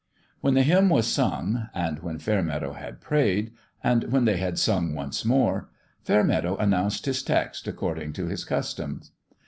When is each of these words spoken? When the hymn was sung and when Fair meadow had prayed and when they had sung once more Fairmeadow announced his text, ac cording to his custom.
When 0.39 0.55
the 0.55 0.63
hymn 0.63 0.89
was 0.89 1.05
sung 1.05 1.69
and 1.75 1.99
when 1.99 2.17
Fair 2.17 2.41
meadow 2.41 2.73
had 2.73 3.01
prayed 3.01 3.51
and 3.83 4.05
when 4.05 4.25
they 4.25 4.37
had 4.37 4.57
sung 4.57 4.95
once 4.95 5.23
more 5.23 5.69
Fairmeadow 6.01 6.57
announced 6.57 7.05
his 7.05 7.21
text, 7.21 7.67
ac 7.67 7.75
cording 7.77 8.11
to 8.13 8.25
his 8.25 8.43
custom. 8.43 9.03